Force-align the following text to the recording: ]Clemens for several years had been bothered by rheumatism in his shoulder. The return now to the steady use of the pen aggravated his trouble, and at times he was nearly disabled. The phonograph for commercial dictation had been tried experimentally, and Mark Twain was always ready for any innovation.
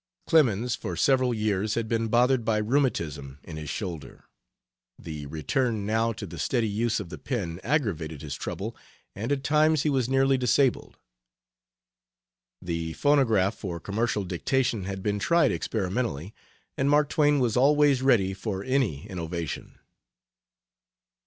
]Clemens 0.25 0.73
for 0.75 0.95
several 0.95 1.31
years 1.31 1.75
had 1.75 1.87
been 1.87 2.07
bothered 2.07 2.43
by 2.43 2.57
rheumatism 2.57 3.37
in 3.43 3.55
his 3.57 3.69
shoulder. 3.69 4.23
The 4.97 5.27
return 5.27 5.85
now 5.85 6.11
to 6.13 6.25
the 6.25 6.39
steady 6.39 6.67
use 6.67 6.99
of 6.99 7.09
the 7.09 7.19
pen 7.19 7.59
aggravated 7.63 8.23
his 8.23 8.33
trouble, 8.33 8.75
and 9.13 9.31
at 9.31 9.43
times 9.43 9.83
he 9.83 9.91
was 9.91 10.09
nearly 10.09 10.39
disabled. 10.39 10.97
The 12.63 12.93
phonograph 12.93 13.53
for 13.53 13.79
commercial 13.79 14.23
dictation 14.23 14.85
had 14.85 15.03
been 15.03 15.19
tried 15.19 15.51
experimentally, 15.51 16.33
and 16.79 16.89
Mark 16.89 17.07
Twain 17.09 17.37
was 17.39 17.55
always 17.55 18.01
ready 18.01 18.33
for 18.33 18.63
any 18.63 19.05
innovation. 19.07 19.77